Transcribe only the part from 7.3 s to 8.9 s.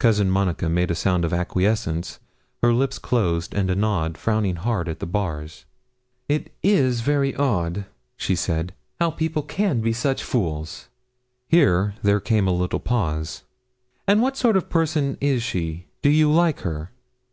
odd!' she said;